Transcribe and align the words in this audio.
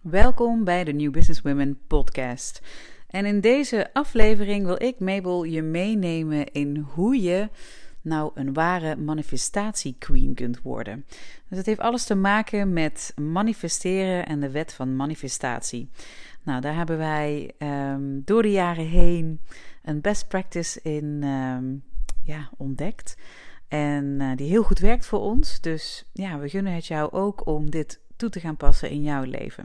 Welkom 0.00 0.64
bij 0.64 0.84
de 0.84 0.92
New 0.92 1.10
Business 1.10 1.40
Women 1.40 1.78
podcast. 1.86 2.62
En 3.06 3.26
in 3.26 3.40
deze 3.40 3.90
aflevering 3.92 4.66
wil 4.66 4.82
ik, 4.82 4.98
Mabel, 4.98 5.44
je 5.44 5.62
meenemen 5.62 6.52
in 6.52 6.76
hoe 6.76 7.22
je 7.22 7.48
nou 8.00 8.30
een 8.34 8.52
ware 8.52 8.96
manifestatie-queen 8.96 10.34
kunt 10.34 10.62
worden. 10.62 11.04
Dus 11.48 11.58
het 11.58 11.66
heeft 11.66 11.80
alles 11.80 12.04
te 12.04 12.14
maken 12.14 12.72
met 12.72 13.12
manifesteren 13.16 14.26
en 14.26 14.40
de 14.40 14.50
wet 14.50 14.72
van 14.72 14.96
manifestatie. 14.96 15.90
Nou, 16.42 16.60
daar 16.60 16.74
hebben 16.74 16.98
wij 16.98 17.50
um, 17.58 18.22
door 18.24 18.42
de 18.42 18.50
jaren 18.50 18.86
heen 18.86 19.40
een 19.82 20.00
best 20.00 20.28
practice 20.28 20.80
in 20.82 21.22
um, 21.22 21.82
ja, 22.22 22.50
ontdekt. 22.56 23.16
En 23.68 24.04
uh, 24.04 24.36
die 24.36 24.48
heel 24.48 24.62
goed 24.62 24.78
werkt 24.78 25.06
voor 25.06 25.20
ons. 25.20 25.60
Dus 25.60 26.04
ja, 26.12 26.38
we 26.38 26.48
gunnen 26.48 26.74
het 26.74 26.86
jou 26.86 27.12
ook 27.12 27.46
om 27.46 27.70
dit 27.70 28.00
toe 28.16 28.30
te 28.30 28.40
gaan 28.40 28.56
passen 28.56 28.90
in 28.90 29.02
jouw 29.02 29.22
leven. 29.22 29.64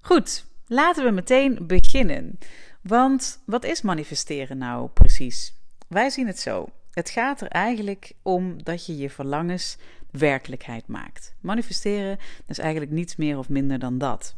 Goed, 0.00 0.44
laten 0.66 1.04
we 1.04 1.10
meteen 1.10 1.66
beginnen. 1.66 2.38
Want 2.82 3.42
wat 3.46 3.64
is 3.64 3.82
manifesteren 3.82 4.58
nou 4.58 4.88
precies? 4.88 5.54
Wij 5.88 6.10
zien 6.10 6.26
het 6.26 6.38
zo. 6.38 6.68
Het 6.90 7.10
gaat 7.10 7.40
er 7.40 7.48
eigenlijk 7.48 8.12
om 8.22 8.62
dat 8.62 8.86
je 8.86 8.96
je 8.96 9.10
verlangens 9.10 9.76
werkelijkheid 10.10 10.86
maakt. 10.86 11.34
Manifesteren 11.40 12.18
is 12.46 12.58
eigenlijk 12.58 12.92
niets 12.92 13.16
meer 13.16 13.38
of 13.38 13.48
minder 13.48 13.78
dan 13.78 13.98
dat. 13.98 14.36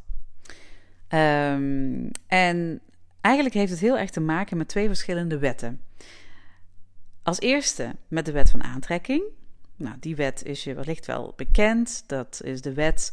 Um, 1.08 2.10
en 2.27 2.80
eigenlijk 3.20 3.55
heeft 3.55 3.70
het 3.70 3.80
heel 3.80 3.98
erg 3.98 4.10
te 4.10 4.20
maken 4.20 4.56
met 4.56 4.69
twee 4.69 4.86
verschillende 4.86 5.38
wetten. 5.38 5.80
Als 7.22 7.41
eerste 7.41 7.94
met 8.08 8.27
de 8.27 8.32
wet 8.32 8.50
van 8.50 8.62
aantrekking. 8.62 9.22
Nou, 9.77 9.96
die 10.00 10.16
wet 10.16 10.44
is 10.44 10.64
je 10.64 10.74
wellicht 10.74 11.06
wel 11.06 11.32
bekend. 11.36 12.05
Dat 12.06 12.41
is 12.44 12.60
de 12.60 12.72
wet 12.72 13.12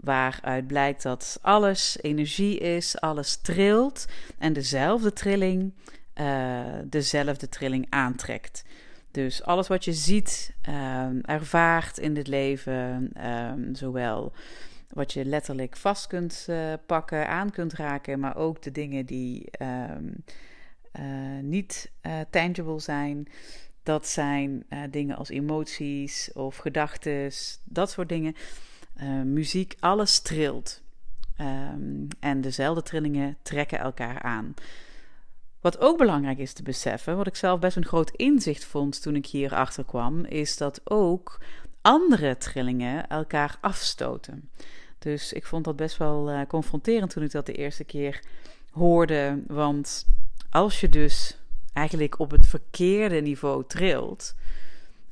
waaruit 0.00 0.66
blijkt 0.66 1.02
dat 1.02 1.38
alles 1.42 1.98
energie 2.00 2.58
is, 2.58 3.00
alles 3.00 3.36
trilt 3.36 4.06
en 4.38 4.52
dezelfde 4.52 5.12
trilling 5.12 5.72
uh, 6.20 6.64
dezelfde 6.84 7.48
trilling 7.48 7.86
aantrekt. 7.88 8.64
Dus 9.10 9.42
alles 9.42 9.68
wat 9.68 9.84
je 9.84 9.92
ziet, 9.92 10.54
uh, 10.68 11.06
ervaart 11.22 11.98
in 11.98 12.14
dit 12.14 12.26
leven, 12.26 13.10
uh, 13.16 13.52
zowel 13.72 14.32
wat 14.88 15.12
je 15.12 15.24
letterlijk 15.24 15.76
vast 15.76 16.06
kunt 16.06 16.46
uh, 16.50 16.72
pakken, 16.86 17.28
aan 17.28 17.50
kunt 17.50 17.72
raken, 17.72 18.20
maar 18.20 18.36
ook 18.36 18.62
de 18.62 18.70
dingen 18.70 19.06
die 19.06 19.50
ehm, 19.50 20.04
niet 21.42 21.90
tangible 22.30 22.80
zijn. 22.80 23.28
Dat 23.82 24.06
zijn 24.06 24.66
dingen 24.90 25.16
als 25.16 25.28
emoties 25.28 26.30
of 26.32 26.56
gedachten, 26.56 27.30
dat 27.64 27.90
soort 27.90 28.08
dingen. 28.08 28.34
Uh, 29.02 29.22
muziek, 29.22 29.76
alles 29.80 30.20
trilt. 30.20 30.82
Um, 31.40 32.08
en 32.20 32.40
dezelfde 32.40 32.82
trillingen 32.82 33.36
trekken 33.42 33.78
elkaar 33.78 34.22
aan. 34.22 34.54
Wat 35.60 35.78
ook 35.80 35.98
belangrijk 35.98 36.38
is 36.38 36.52
te 36.52 36.62
beseffen, 36.62 37.16
wat 37.16 37.26
ik 37.26 37.36
zelf 37.36 37.60
best 37.60 37.76
een 37.76 37.84
groot 37.84 38.10
inzicht 38.10 38.64
vond 38.64 39.02
toen 39.02 39.16
ik 39.16 39.26
hier 39.26 39.54
achter 39.54 39.84
kwam, 39.84 40.24
is 40.24 40.56
dat 40.56 40.80
ook 40.84 41.40
andere 41.80 42.36
trillingen 42.36 43.08
elkaar 43.08 43.58
afstoten. 43.60 44.50
Dus 44.98 45.32
ik 45.32 45.46
vond 45.46 45.64
dat 45.64 45.76
best 45.76 45.96
wel 45.96 46.32
uh, 46.32 46.40
confronterend 46.48 47.10
toen 47.10 47.22
ik 47.22 47.30
dat 47.30 47.46
de 47.46 47.52
eerste 47.52 47.84
keer 47.84 48.22
hoorde. 48.70 49.42
Want 49.46 50.06
als 50.50 50.80
je 50.80 50.88
dus 50.88 51.38
eigenlijk 51.72 52.18
op 52.18 52.30
het 52.30 52.46
verkeerde 52.46 53.20
niveau 53.20 53.64
trilt. 53.66 54.34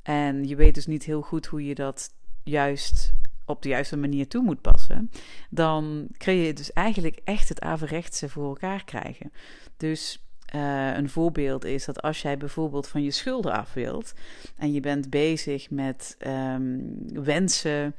En 0.03 0.45
je 0.48 0.56
weet 0.56 0.75
dus 0.75 0.87
niet 0.87 1.05
heel 1.05 1.23
goed 1.23 1.47
hoe 1.47 1.65
je 1.65 1.75
dat 1.75 2.11
juist 2.43 3.12
op 3.47 3.63
de 3.63 3.69
juiste 3.69 3.97
manier 3.97 4.29
toe 4.29 4.43
moet 4.43 4.61
passen, 4.61 5.11
dan 5.51 6.09
kun 6.17 6.35
je 6.35 6.53
dus 6.53 6.73
eigenlijk 6.73 7.21
echt 7.25 7.49
het 7.49 7.61
averechtse 7.61 8.29
voor 8.29 8.49
elkaar 8.49 8.85
krijgen. 8.85 9.33
Dus 9.77 10.27
uh, 10.55 10.97
een 10.97 11.09
voorbeeld 11.09 11.65
is 11.65 11.85
dat 11.85 12.03
als 12.03 12.23
jij 12.23 12.37
bijvoorbeeld 12.37 12.89
van 12.89 13.03
je 13.03 13.11
schulden 13.11 13.53
af 13.53 13.75
wilt 13.75 14.15
en 14.56 14.73
je 14.73 14.81
bent 14.81 15.11
bezig 15.11 15.71
met 15.71 16.17
um, 16.27 16.99
wensen 17.25 17.95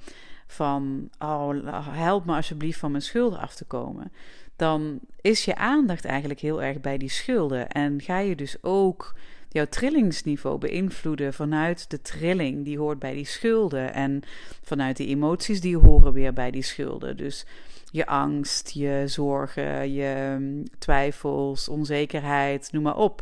van, 0.47 1.09
oh, 1.19 1.87
help 1.89 2.25
me 2.25 2.35
alsjeblieft 2.35 2.79
van 2.79 2.91
mijn 2.91 3.03
schulden 3.03 3.39
af 3.39 3.55
te 3.55 3.65
komen, 3.65 4.11
dan 4.55 4.99
is 5.21 5.45
je 5.45 5.55
aandacht 5.55 6.05
eigenlijk 6.05 6.39
heel 6.39 6.63
erg 6.63 6.81
bij 6.81 6.97
die 6.97 7.09
schulden 7.09 7.69
en 7.69 8.01
ga 8.01 8.19
je 8.19 8.35
dus 8.35 8.57
ook 8.61 9.15
jouw 9.49 9.65
trillingsniveau 9.65 10.57
beïnvloeden 10.57 11.33
vanuit 11.33 11.89
de 11.89 12.01
trilling 12.01 12.65
die 12.65 12.77
hoort 12.77 12.99
bij 12.99 13.13
die 13.13 13.25
schulden 13.25 13.93
en 13.93 14.21
vanuit 14.63 14.97
die 14.97 15.07
emoties 15.07 15.61
die 15.61 15.77
horen 15.77 16.13
weer 16.13 16.33
bij 16.33 16.51
die 16.51 16.61
schulden. 16.61 17.17
Dus 17.17 17.45
je 17.91 18.05
angst, 18.05 18.69
je 18.69 19.03
zorgen, 19.05 19.93
je 19.93 20.35
mm, 20.39 20.63
twijfels, 20.79 21.69
onzekerheid, 21.69 22.71
noem 22.71 22.83
maar 22.83 22.97
op. 22.97 23.21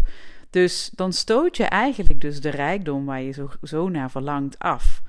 Dus 0.49 0.89
dan 0.93 1.13
stoot 1.13 1.57
je 1.57 1.63
eigenlijk 1.63 2.21
dus 2.21 2.41
de 2.41 2.49
rijkdom 2.49 3.05
waar 3.05 3.21
je 3.21 3.31
zo, 3.31 3.49
zo 3.61 3.89
naar 3.89 4.11
verlangt 4.11 4.59
af. 4.59 5.01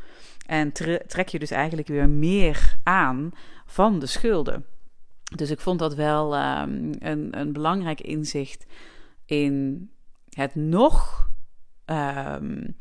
En 0.47 0.73
trek 1.07 1.29
je 1.29 1.39
dus 1.39 1.51
eigenlijk 1.51 1.89
weer 1.89 2.09
meer 2.09 2.77
aan 2.83 3.31
van 3.67 3.99
de 3.99 4.07
schulden. 4.07 4.65
Dus 5.37 5.51
ik 5.51 5.61
vond 5.61 5.79
dat 5.79 5.95
wel 5.95 6.37
um, 6.37 6.91
een, 6.99 7.39
een 7.39 7.53
belangrijk 7.53 8.01
inzicht 8.01 8.67
in 9.25 9.91
het 10.37 10.55
nog 10.55 11.29
um, 11.87 12.77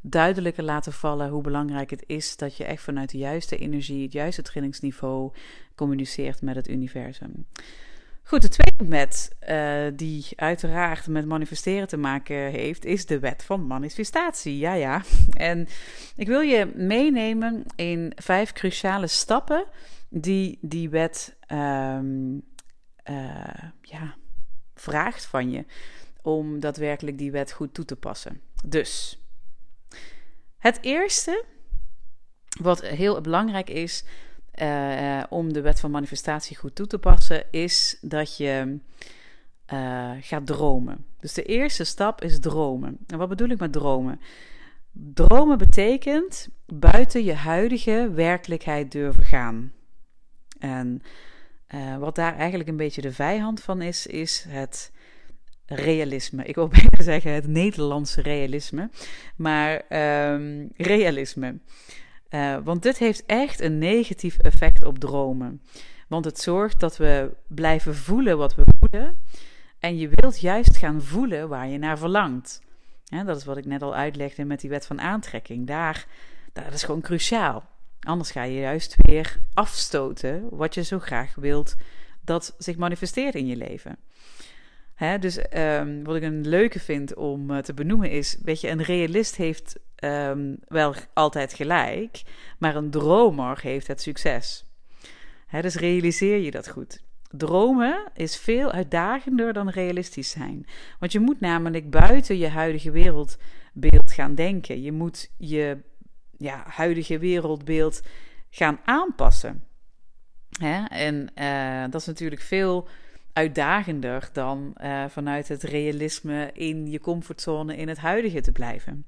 duidelijker 0.00 0.64
laten 0.64 0.92
vallen 0.92 1.28
hoe 1.28 1.42
belangrijk 1.42 1.90
het 1.90 2.04
is 2.06 2.36
dat 2.36 2.56
je 2.56 2.64
echt 2.64 2.82
vanuit 2.82 3.10
de 3.10 3.18
juiste 3.18 3.56
energie, 3.56 4.02
het 4.02 4.12
juiste 4.12 4.42
trainingsniveau 4.42 5.32
communiceert 5.74 6.42
met 6.42 6.54
het 6.54 6.68
universum. 6.68 7.46
Goed, 8.22 8.42
de 8.42 8.48
tweede 8.48 8.90
wet 8.96 9.36
uh, 9.48 9.86
die 9.96 10.26
uiteraard 10.36 11.06
met 11.06 11.26
manifesteren 11.26 11.88
te 11.88 11.96
maken 11.96 12.36
heeft, 12.36 12.84
is 12.84 13.06
de 13.06 13.18
wet 13.18 13.42
van 13.42 13.66
manifestatie. 13.66 14.58
Ja, 14.58 14.72
ja. 14.72 15.02
En 15.30 15.68
ik 16.16 16.26
wil 16.26 16.40
je 16.40 16.72
meenemen 16.74 17.64
in 17.76 18.12
vijf 18.16 18.52
cruciale 18.52 19.06
stappen 19.06 19.64
die 20.08 20.58
die 20.60 20.88
wet 20.88 21.36
um, 21.52 22.42
uh, 23.10 23.62
ja, 23.82 24.14
vraagt 24.74 25.24
van 25.24 25.50
je 25.50 25.64
om 26.22 26.60
daadwerkelijk 26.60 27.18
die 27.18 27.30
wet 27.30 27.52
goed 27.52 27.74
toe 27.74 27.84
te 27.84 27.96
passen. 27.96 28.40
Dus 28.64 29.22
het 30.58 30.78
eerste, 30.80 31.44
wat 32.60 32.80
heel 32.80 33.20
belangrijk 33.20 33.70
is 33.70 34.04
uh, 34.62 35.22
om 35.28 35.52
de 35.52 35.60
wet 35.60 35.80
van 35.80 35.90
manifestatie 35.90 36.56
goed 36.56 36.74
toe 36.74 36.86
te 36.86 36.98
passen, 36.98 37.44
is 37.50 37.98
dat 38.00 38.36
je 38.36 38.78
uh, 39.72 40.10
gaat 40.20 40.46
dromen. 40.46 41.04
Dus 41.18 41.32
de 41.32 41.42
eerste 41.42 41.84
stap 41.84 42.22
is 42.22 42.40
dromen. 42.40 42.98
En 43.06 43.18
wat 43.18 43.28
bedoel 43.28 43.48
ik 43.48 43.58
met 43.58 43.72
dromen? 43.72 44.20
Dromen 44.92 45.58
betekent 45.58 46.48
buiten 46.66 47.24
je 47.24 47.34
huidige 47.34 48.10
werkelijkheid 48.14 48.92
durven 48.92 49.24
gaan. 49.24 49.72
En 50.58 51.02
uh, 51.74 51.96
wat 51.96 52.14
daar 52.14 52.36
eigenlijk 52.36 52.68
een 52.68 52.76
beetje 52.76 53.00
de 53.00 53.12
vijand 53.12 53.62
van 53.62 53.82
is, 53.82 54.06
is 54.06 54.44
het 54.48 54.92
realisme. 55.74 56.44
Ik 56.44 56.54
wil 56.54 56.68
bijna 56.80 57.02
zeggen 57.02 57.32
het 57.32 57.46
Nederlandse 57.46 58.22
realisme, 58.22 58.90
maar 59.36 59.82
um, 60.32 60.70
realisme. 60.76 61.58
Uh, 62.30 62.56
want 62.64 62.82
dit 62.82 62.98
heeft 62.98 63.26
echt 63.26 63.60
een 63.60 63.78
negatief 63.78 64.38
effect 64.38 64.84
op 64.84 64.98
dromen. 64.98 65.62
Want 66.08 66.24
het 66.24 66.38
zorgt 66.38 66.80
dat 66.80 66.96
we 66.96 67.30
blijven 67.46 67.94
voelen 67.94 68.38
wat 68.38 68.54
we 68.54 68.64
voelen. 68.78 69.18
En 69.78 69.98
je 69.98 70.08
wilt 70.14 70.40
juist 70.40 70.76
gaan 70.76 71.02
voelen 71.02 71.48
waar 71.48 71.68
je 71.68 71.78
naar 71.78 71.98
verlangt. 71.98 72.62
Dat 73.24 73.36
is 73.36 73.44
wat 73.44 73.56
ik 73.56 73.64
net 73.64 73.82
al 73.82 73.94
uitlegde 73.94 74.44
met 74.44 74.60
die 74.60 74.70
wet 74.70 74.86
van 74.86 75.00
aantrekking. 75.00 75.66
Daar, 75.66 76.06
dat 76.52 76.72
is 76.72 76.82
gewoon 76.82 77.00
cruciaal. 77.00 77.68
Anders 78.00 78.30
ga 78.30 78.42
je 78.42 78.60
juist 78.60 78.94
weer 78.98 79.38
afstoten 79.54 80.48
wat 80.50 80.74
je 80.74 80.82
zo 80.82 80.98
graag 80.98 81.34
wilt 81.34 81.76
dat 82.24 82.54
zich 82.58 82.76
manifesteert 82.76 83.34
in 83.34 83.46
je 83.46 83.56
leven. 83.56 83.96
Hè, 85.00 85.18
dus 85.18 85.38
um, 85.56 86.04
wat 86.04 86.16
ik 86.16 86.22
een 86.22 86.48
leuke 86.48 86.80
vind 86.80 87.14
om 87.14 87.50
uh, 87.50 87.58
te 87.58 87.74
benoemen 87.74 88.10
is, 88.10 88.38
weet 88.42 88.60
je, 88.60 88.68
een 88.68 88.82
realist 88.82 89.36
heeft 89.36 89.78
um, 90.04 90.56
wel 90.68 90.94
altijd 91.12 91.52
gelijk, 91.52 92.22
maar 92.58 92.76
een 92.76 92.90
dromer 92.90 93.60
heeft 93.62 93.86
het 93.86 94.02
succes. 94.02 94.66
Hè, 95.46 95.62
dus 95.62 95.74
realiseer 95.74 96.38
je 96.38 96.50
dat 96.50 96.68
goed. 96.68 97.02
Dromen 97.30 98.10
is 98.14 98.36
veel 98.36 98.70
uitdagender 98.70 99.52
dan 99.52 99.68
realistisch 99.68 100.30
zijn. 100.30 100.66
Want 100.98 101.12
je 101.12 101.20
moet 101.20 101.40
namelijk 101.40 101.90
buiten 101.90 102.38
je 102.38 102.48
huidige 102.48 102.90
wereldbeeld 102.90 104.12
gaan 104.12 104.34
denken. 104.34 104.82
Je 104.82 104.92
moet 104.92 105.30
je 105.36 105.78
ja, 106.38 106.64
huidige 106.66 107.18
wereldbeeld 107.18 108.02
gaan 108.50 108.80
aanpassen. 108.84 109.64
Hè? 110.58 110.84
En 110.84 111.32
uh, 111.34 111.90
dat 111.90 112.00
is 112.00 112.06
natuurlijk 112.06 112.42
veel 112.42 112.88
uitdagender 113.32 114.28
dan 114.32 114.74
uh, 114.82 115.04
vanuit 115.08 115.48
het 115.48 115.62
realisme 115.62 116.50
in 116.52 116.90
je 116.90 117.00
comfortzone 117.00 117.76
in 117.76 117.88
het 117.88 117.98
huidige 117.98 118.40
te 118.40 118.52
blijven. 118.52 119.06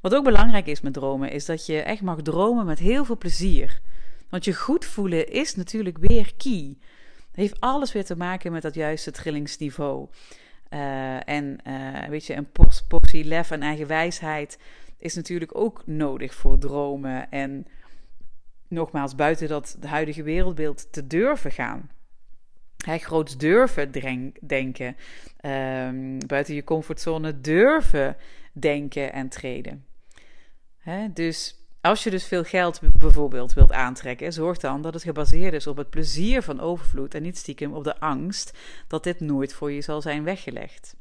Wat 0.00 0.14
ook 0.14 0.24
belangrijk 0.24 0.66
is 0.66 0.80
met 0.80 0.92
dromen, 0.92 1.30
is 1.30 1.44
dat 1.44 1.66
je 1.66 1.80
echt 1.80 2.02
mag 2.02 2.22
dromen 2.22 2.66
met 2.66 2.78
heel 2.78 3.04
veel 3.04 3.18
plezier. 3.18 3.80
Want 4.28 4.44
je 4.44 4.54
goed 4.54 4.84
voelen 4.84 5.28
is 5.32 5.54
natuurlijk 5.54 5.98
weer 5.98 6.32
key. 6.36 6.76
Het 7.28 7.36
heeft 7.36 7.60
alles 7.60 7.92
weer 7.92 8.04
te 8.04 8.16
maken 8.16 8.52
met 8.52 8.62
dat 8.62 8.74
juiste 8.74 9.10
trillingsniveau. 9.10 10.08
Uh, 10.70 11.28
en 11.28 11.58
uh, 11.66 12.08
weet 12.08 12.26
je, 12.26 12.34
een 12.34 12.48
portie 12.88 13.24
lef 13.24 13.50
en 13.50 13.62
eigen 13.62 13.86
wijsheid 13.86 14.58
is 14.98 15.14
natuurlijk 15.14 15.58
ook 15.58 15.82
nodig 15.86 16.34
voor 16.34 16.58
dromen. 16.58 17.30
En 17.30 17.66
nogmaals, 18.68 19.14
buiten 19.14 19.48
dat 19.48 19.76
huidige 19.80 20.22
wereldbeeld 20.22 20.92
te 20.92 21.06
durven 21.06 21.52
gaan. 21.52 21.90
Hij 22.84 22.98
groots 22.98 23.36
durven 23.36 23.92
denken. 24.40 24.96
Um, 25.40 26.26
buiten 26.26 26.54
je 26.54 26.64
comfortzone 26.64 27.40
durven 27.40 28.16
denken 28.52 29.12
en 29.12 29.28
treden. 29.28 29.84
Hè? 30.78 31.12
Dus 31.12 31.58
als 31.80 32.04
je 32.04 32.10
dus 32.10 32.24
veel 32.24 32.44
geld 32.44 32.80
bijvoorbeeld 32.98 33.52
wilt 33.52 33.72
aantrekken, 33.72 34.32
zorg 34.32 34.58
dan 34.58 34.82
dat 34.82 34.94
het 34.94 35.02
gebaseerd 35.02 35.54
is 35.54 35.66
op 35.66 35.76
het 35.76 35.90
plezier 35.90 36.42
van 36.42 36.60
overvloed 36.60 37.14
en 37.14 37.22
niet 37.22 37.38
stiekem 37.38 37.72
op 37.72 37.84
de 37.84 38.00
angst 38.00 38.58
dat 38.86 39.04
dit 39.04 39.20
nooit 39.20 39.52
voor 39.52 39.72
je 39.72 39.80
zal 39.80 40.02
zijn 40.02 40.24
weggelegd. 40.24 40.96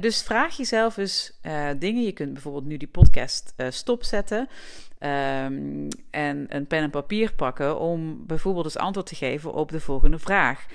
Dus 0.00 0.22
vraag 0.22 0.56
jezelf 0.56 0.96
eens 0.96 1.38
uh, 1.42 1.68
dingen. 1.78 2.02
Je 2.02 2.12
kunt 2.12 2.32
bijvoorbeeld 2.32 2.64
nu 2.64 2.76
die 2.76 2.88
podcast 2.88 3.54
uh, 3.56 3.66
stopzetten 3.70 4.38
um, 4.38 5.88
en 6.10 6.46
een 6.48 6.66
pen 6.66 6.82
en 6.82 6.90
papier 6.90 7.34
pakken 7.34 7.78
om 7.78 8.26
bijvoorbeeld 8.26 8.64
eens 8.64 8.76
antwoord 8.76 9.06
te 9.06 9.14
geven 9.14 9.52
op 9.52 9.70
de 9.70 9.80
volgende 9.80 10.18
vraag. 10.18 10.66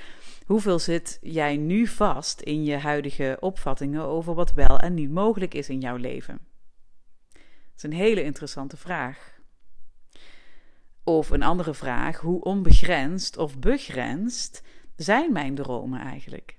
Hoeveel 0.45 0.79
zit 0.79 1.17
jij 1.21 1.57
nu 1.57 1.87
vast 1.87 2.41
in 2.41 2.63
je 2.63 2.77
huidige 2.77 3.37
opvattingen 3.39 4.03
over 4.03 4.33
wat 4.33 4.53
wel 4.53 4.79
en 4.79 4.93
niet 4.93 5.11
mogelijk 5.11 5.53
is 5.53 5.69
in 5.69 5.79
jouw 5.79 5.95
leven? 5.95 6.39
is 7.77 7.83
een 7.83 7.93
hele 7.93 8.23
interessante 8.23 8.77
vraag. 8.77 9.39
Of 11.03 11.29
een 11.29 11.43
andere 11.43 11.73
vraag: 11.73 12.19
hoe 12.19 12.41
onbegrensd 12.41 13.37
of 13.37 13.59
begrensd 13.59 14.63
zijn 14.95 15.31
mijn 15.31 15.55
dromen 15.55 15.99
eigenlijk? 15.99 16.56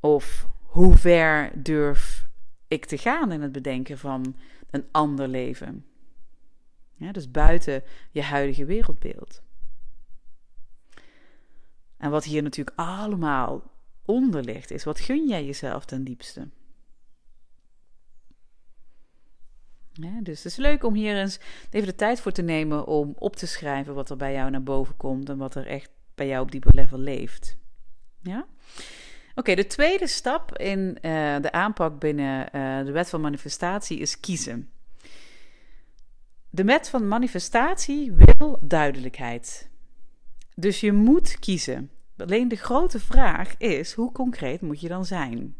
Of 0.00 0.48
hoe 0.60 0.96
ver 0.96 1.62
durf 1.62 2.28
ik 2.68 2.84
te 2.84 2.98
gaan 2.98 3.32
in 3.32 3.42
het 3.42 3.52
bedenken 3.52 3.98
van 3.98 4.36
een 4.70 4.84
ander 4.90 5.28
leven? 5.28 5.84
Dus 6.96 7.30
buiten 7.30 7.82
je 8.10 8.22
huidige 8.22 8.64
wereldbeeld. 8.64 9.42
En 11.96 12.10
wat 12.10 12.24
hier 12.24 12.42
natuurlijk 12.42 12.78
allemaal 12.78 13.62
onder 14.04 14.44
ligt, 14.44 14.70
is 14.70 14.84
wat 14.84 15.00
gun 15.00 15.28
jij 15.28 15.44
jezelf 15.44 15.84
ten 15.84 16.04
diepste? 16.04 16.48
Dus 20.22 20.42
het 20.42 20.52
is 20.52 20.56
leuk 20.56 20.84
om 20.84 20.94
hier 20.94 21.16
eens 21.16 21.40
even 21.70 21.88
de 21.88 21.94
tijd 21.94 22.20
voor 22.20 22.32
te 22.32 22.42
nemen 22.42 22.86
om 22.86 23.14
op 23.18 23.36
te 23.36 23.46
schrijven 23.46 23.94
wat 23.94 24.10
er 24.10 24.16
bij 24.16 24.32
jou 24.32 24.50
naar 24.50 24.62
boven 24.62 24.96
komt 24.96 25.28
en 25.28 25.36
wat 25.36 25.54
er 25.54 25.66
echt 25.66 25.90
bij 26.14 26.26
jou 26.26 26.42
op 26.42 26.50
dieper 26.50 26.74
level 26.74 26.98
leeft. 26.98 27.56
Ja? 28.22 28.46
Oké, 29.34 29.54
de 29.54 29.66
tweede 29.66 30.06
stap 30.06 30.58
in 30.58 30.80
uh, 30.80 31.36
de 31.40 31.52
aanpak 31.52 31.98
binnen 31.98 32.48
uh, 32.56 32.84
de 32.84 32.92
wet 32.92 33.08
van 33.08 33.20
manifestatie 33.20 33.98
is 33.98 34.20
kiezen. 34.20 34.70
De 36.50 36.64
wet 36.64 36.88
van 36.88 37.08
manifestatie 37.08 38.12
wil 38.12 38.58
duidelijkheid. 38.62 39.70
Dus 40.54 40.80
je 40.80 40.92
moet 40.92 41.38
kiezen. 41.38 41.90
Alleen 42.16 42.48
de 42.48 42.56
grote 42.56 43.00
vraag 43.00 43.56
is: 43.56 43.92
hoe 43.92 44.12
concreet 44.12 44.60
moet 44.60 44.80
je 44.80 44.88
dan 44.88 45.04
zijn? 45.04 45.56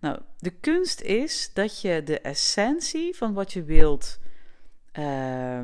Nou, 0.00 0.20
de 0.38 0.50
kunst 0.50 1.00
is 1.00 1.50
dat 1.54 1.80
je 1.80 2.02
de 2.02 2.20
essentie 2.20 3.16
van 3.16 3.32
wat 3.32 3.52
je 3.52 3.62
wilt, 3.62 4.18
uh, 4.98 5.60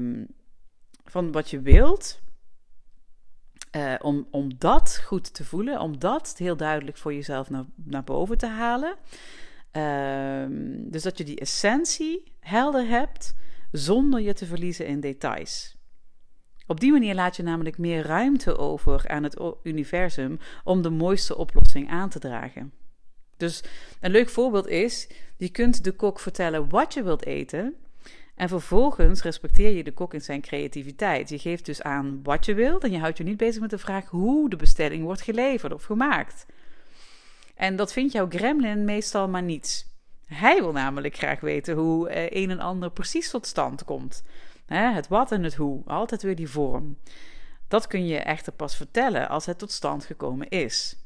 van 1.04 1.32
wat 1.32 1.50
je 1.50 1.60
wilt, 1.60 2.20
uh, 3.76 3.94
om, 4.00 4.26
om 4.30 4.52
dat 4.58 5.00
goed 5.04 5.34
te 5.34 5.44
voelen, 5.44 5.80
om 5.80 5.98
dat 5.98 6.34
heel 6.38 6.56
duidelijk 6.56 6.96
voor 6.96 7.14
jezelf 7.14 7.50
naar, 7.50 7.64
naar 7.74 8.04
boven 8.04 8.38
te 8.38 8.46
halen. 8.46 8.96
Uh, 9.72 10.56
dus 10.90 11.02
dat 11.02 11.18
je 11.18 11.24
die 11.24 11.40
essentie 11.40 12.32
helder 12.40 12.86
hebt, 12.88 13.34
zonder 13.72 14.20
je 14.20 14.32
te 14.32 14.46
verliezen 14.46 14.86
in 14.86 15.00
details. 15.00 15.76
Op 16.66 16.80
die 16.80 16.92
manier 16.92 17.14
laat 17.14 17.36
je 17.36 17.42
namelijk 17.42 17.78
meer 17.78 18.06
ruimte 18.06 18.56
over 18.56 19.08
aan 19.08 19.22
het 19.22 19.40
universum 19.62 20.38
om 20.64 20.82
de 20.82 20.90
mooiste 20.90 21.36
oplossing 21.36 21.90
aan 21.90 22.08
te 22.08 22.18
dragen. 22.18 22.72
Dus 23.36 23.62
een 24.00 24.10
leuk 24.10 24.28
voorbeeld 24.28 24.66
is: 24.66 25.08
je 25.36 25.48
kunt 25.48 25.84
de 25.84 25.92
kok 25.92 26.20
vertellen 26.20 26.68
wat 26.68 26.94
je 26.94 27.02
wilt 27.02 27.24
eten. 27.24 27.74
En 28.36 28.48
vervolgens 28.48 29.22
respecteer 29.22 29.70
je 29.70 29.84
de 29.84 29.92
kok 29.92 30.14
in 30.14 30.20
zijn 30.20 30.40
creativiteit. 30.40 31.28
Je 31.28 31.38
geeft 31.38 31.64
dus 31.64 31.82
aan 31.82 32.20
wat 32.22 32.44
je 32.44 32.54
wilt 32.54 32.84
en 32.84 32.90
je 32.90 32.98
houdt 32.98 33.18
je 33.18 33.24
niet 33.24 33.36
bezig 33.36 33.60
met 33.60 33.70
de 33.70 33.78
vraag 33.78 34.08
hoe 34.08 34.50
de 34.50 34.56
bestelling 34.56 35.02
wordt 35.02 35.22
geleverd 35.22 35.72
of 35.72 35.84
gemaakt. 35.84 36.46
En 37.54 37.76
dat 37.76 37.92
vindt 37.92 38.12
jouw 38.12 38.28
gremlin 38.28 38.84
meestal 38.84 39.28
maar 39.28 39.42
niets. 39.42 39.86
Hij 40.26 40.60
wil 40.60 40.72
namelijk 40.72 41.16
graag 41.16 41.40
weten 41.40 41.76
hoe 41.76 42.08
eh, 42.08 42.42
een 42.42 42.50
en 42.50 42.60
ander 42.60 42.90
precies 42.90 43.30
tot 43.30 43.46
stand 43.46 43.84
komt. 43.84 44.22
Het 44.66 45.08
wat 45.08 45.32
en 45.32 45.42
het 45.42 45.54
hoe, 45.54 45.82
altijd 45.86 46.22
weer 46.22 46.36
die 46.36 46.50
vorm. 46.50 46.98
Dat 47.68 47.86
kun 47.86 48.06
je 48.06 48.18
echter 48.18 48.52
pas 48.52 48.76
vertellen 48.76 49.28
als 49.28 49.46
het 49.46 49.58
tot 49.58 49.72
stand 49.72 50.04
gekomen 50.04 50.48
is. 50.48 50.96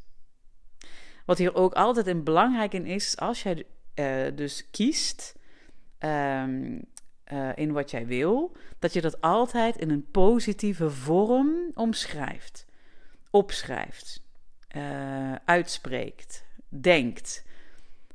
Wat 1.24 1.38
hier 1.38 1.54
ook 1.54 1.74
altijd 1.74 2.06
een 2.06 2.24
belangrijk 2.24 2.74
in 2.74 2.86
is, 2.86 3.16
als 3.16 3.42
jij 3.42 3.64
uh, 3.94 4.36
dus 4.36 4.70
kiest 4.70 5.38
um, 5.98 6.84
uh, 7.32 7.48
in 7.54 7.72
wat 7.72 7.90
jij 7.90 8.06
wil, 8.06 8.56
dat 8.78 8.92
je 8.92 9.00
dat 9.00 9.20
altijd 9.20 9.76
in 9.76 9.90
een 9.90 10.10
positieve 10.10 10.90
vorm 10.90 11.56
omschrijft, 11.74 12.66
opschrijft, 13.30 14.22
uh, 14.76 15.34
uitspreekt, 15.44 16.44
denkt. 16.68 17.44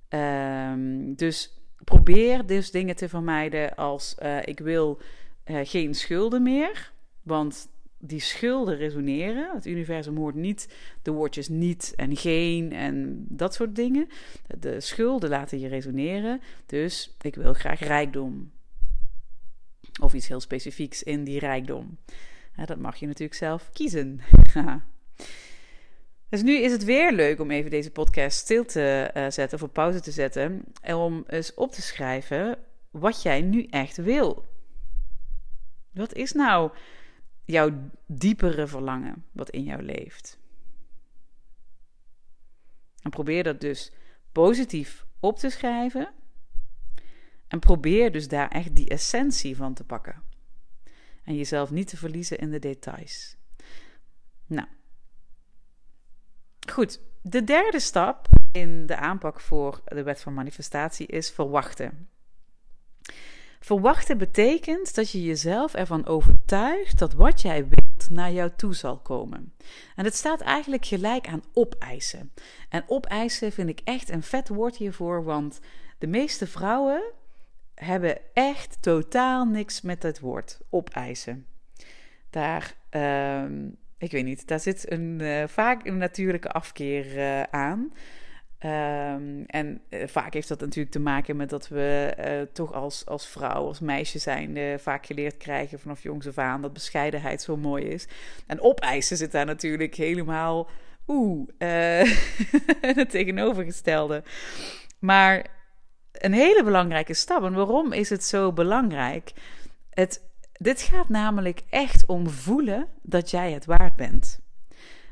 Um, 0.10 1.16
dus 1.16 1.62
probeer 1.84 2.46
dus 2.46 2.72
dingen 2.72 2.96
te 2.96 3.10
vermijden 3.10 3.76
als 3.76 4.16
ik 4.44 4.60
wil 4.60 5.00
geen 5.46 5.94
schulden 5.94 6.44
meer, 6.44 6.92
want 7.24 7.68
die 7.98 8.20
schulden 8.20 8.78
resoneren. 8.78 9.56
Het 9.56 9.66
universum 9.66 10.18
hoort 10.18 10.36
niet 10.36 10.76
de 11.02 11.12
woordjes 11.12 11.48
niet 11.48 11.94
en 11.96 12.18
geen 12.18 12.72
en 12.72 13.26
dat 13.30 13.54
soort 13.54 13.76
dingen. 13.76 14.08
De 14.60 14.80
schulden 14.80 15.30
laten 15.30 15.60
je 15.60 15.68
resoneren. 15.68 16.42
Dus 16.66 17.16
ik 17.22 17.36
wil 17.36 17.54
graag 17.54 17.80
rijkdom. 17.80 18.52
Of 20.02 20.14
iets 20.14 20.28
heel 20.28 20.40
specifieks 20.40 21.04
in 21.04 21.24
die 21.24 21.40
rijkdom. 21.40 21.98
dat 22.66 22.78
mag 22.78 22.96
je 22.96 23.06
natuurlijk 23.06 23.38
zelf 23.38 23.70
kiezen. 23.74 24.22
dus 26.30 26.42
nu 26.42 26.58
is 26.58 26.72
het 26.72 26.84
weer 26.84 27.12
leuk 27.12 27.40
om 27.40 27.52
even 27.52 27.72
deze 27.72 27.92
podcast 27.92 28.38
stil 28.38 28.66
te 28.66 29.12
uh, 29.18 29.30
zetten 29.30 29.58
of 29.58 29.64
op 29.64 29.74
pauze 29.74 30.00
te 30.00 30.12
zetten. 30.12 30.64
En 30.82 30.96
om 30.96 31.24
eens 31.28 31.54
op 31.54 31.72
te 31.72 31.82
schrijven 31.82 32.58
wat 32.92 33.22
jij 33.22 33.42
nu 33.42 33.64
echt 33.64 33.98
wil. 33.98 34.46
Wat 35.92 36.14
is 36.14 36.32
nou 36.32 36.72
jouw 37.46 37.90
diepere 38.06 38.68
verlangen 38.68 39.26
wat 39.32 39.50
in 39.50 39.64
jou 39.64 39.82
leeft. 39.82 40.38
En 43.02 43.10
probeer 43.10 43.44
dat 43.44 43.62
dus 43.62 43.92
positief 44.32 45.06
op 45.20 45.38
te 45.38 45.50
schrijven. 45.50 46.14
En 47.56 47.62
probeer 47.62 48.12
dus 48.12 48.28
daar 48.28 48.50
echt 48.50 48.76
die 48.76 48.90
essentie 48.90 49.56
van 49.56 49.74
te 49.74 49.84
pakken. 49.84 50.24
En 51.24 51.36
jezelf 51.36 51.72
niet 51.72 51.88
te 51.88 51.98
verliezen 51.98 52.38
in 52.38 52.52
de 52.52 52.60
details. 52.60 53.38
Nou, 54.46 54.68
goed. 56.70 57.00
De 57.22 57.44
derde 57.44 57.80
stap 57.80 58.28
in 58.52 58.86
de 58.86 58.96
aanpak 58.96 59.40
voor 59.40 59.82
de 59.86 60.04
wet 60.04 60.22
van 60.22 60.34
manifestatie 60.34 61.08
is 61.08 61.32
verwachten. 61.32 62.10
Verwachten 63.60 64.18
betekent 64.18 64.96
dat 64.96 65.12
je 65.12 65.24
jezelf 65.24 65.74
ervan 65.74 66.06
overtuigt 66.06 67.00
dat 67.00 67.14
wat 67.14 67.42
jij 67.42 67.68
wilt 67.68 68.10
naar 68.10 68.32
jou 68.32 68.52
toe 68.56 68.74
zal 68.74 69.00
komen. 69.00 69.54
En 69.96 70.06
het 70.06 70.16
staat 70.16 70.42
eigenlijk 70.42 70.86
gelijk 70.86 71.28
aan 71.28 71.44
opeisen. 71.54 72.34
En 72.70 72.84
opeisen 72.88 73.52
vind 73.52 73.70
ik 73.70 73.82
echt 73.84 74.10
een 74.10 74.24
vet 74.24 74.48
woord 74.48 74.76
hiervoor, 74.76 75.24
want 75.24 75.60
de 75.98 76.08
meeste 76.08 76.48
vrouwen 76.48 77.14
hebben 77.76 78.18
echt 78.34 78.78
totaal 78.82 79.46
niks 79.46 79.82
met 79.82 80.04
het 80.04 80.20
woord 80.20 80.60
opeisen. 80.70 81.46
Daar, 82.30 82.74
uh, 82.92 83.44
ik 83.98 84.12
weet 84.12 84.24
niet, 84.24 84.48
daar 84.48 84.60
zit 84.60 84.92
een, 84.92 85.20
uh, 85.22 85.44
vaak 85.48 85.86
een 85.86 85.98
natuurlijke 85.98 86.50
afkeer 86.50 87.18
uh, 87.18 87.42
aan. 87.42 87.94
Um, 88.66 89.44
en 89.46 89.82
uh, 89.90 90.08
vaak 90.08 90.34
heeft 90.34 90.48
dat 90.48 90.60
natuurlijk 90.60 90.92
te 90.92 91.00
maken 91.00 91.36
met 91.36 91.50
dat 91.50 91.68
we 91.68 92.48
toch 92.54 92.74
als, 92.74 93.06
als 93.06 93.28
vrouw, 93.28 93.68
als 93.68 93.80
meisje 93.80 94.20
zijn, 94.20 94.80
vaak 94.80 95.06
geleerd 95.06 95.38
krijgen 95.38 95.80
vanaf 95.80 96.04
jongs 96.04 96.28
af 96.28 96.38
aan 96.38 96.62
dat 96.62 96.74
bescheidenheid 96.74 97.42
zo 97.42 97.58
mooi 97.58 97.86
is. 97.86 98.08
En 98.48 98.62
opeisen 98.62 99.18
zit 99.18 99.32
daar 99.32 99.46
natuurlijk 99.46 99.96
helemaal, 99.96 100.70
oeh, 101.08 101.48
het 102.98 103.10
tegenovergestelde. 103.10 104.24
Maar 105.00 105.46
een 106.18 106.34
hele 106.34 106.64
belangrijke 106.64 107.14
stap. 107.14 107.44
En 107.44 107.54
waarom 107.54 107.92
is 107.92 108.10
het 108.10 108.24
zo 108.24 108.54
belangrijk? 108.54 109.34
Het, 109.90 110.22
dit 110.52 110.82
gaat 110.82 111.10
namelijk 111.10 111.62
echt 111.70 112.06
om 112.06 112.30
voelen 112.30 112.88
dat 113.02 113.30
jij 113.30 113.52
het 113.52 113.66
waard 113.66 113.96
bent. 113.96 114.40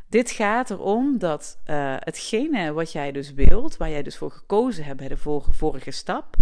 Dit 0.07 0.31
gaat 0.31 0.69
erom 0.69 1.17
dat 1.17 1.59
uh, 1.65 1.95
hetgene 1.99 2.73
wat 2.73 2.91
jij 2.91 3.11
dus 3.11 3.33
wilt, 3.33 3.77
waar 3.77 3.89
jij 3.89 4.03
dus 4.03 4.17
voor 4.17 4.31
gekozen 4.31 4.83
hebt 4.83 4.97
bij 4.97 5.07
de 5.07 5.17
vorige 5.49 5.91
stap, 5.91 6.35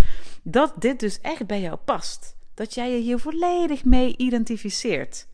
dat 0.43 0.73
dit 0.77 0.99
dus 0.99 1.21
echt 1.21 1.47
bij 1.47 1.61
jou 1.61 1.75
past. 1.75 2.35
Dat 2.53 2.73
jij 2.73 2.91
je 2.91 2.97
hier 2.97 3.19
volledig 3.19 3.85
mee 3.85 4.17
identificeert. 4.17 5.27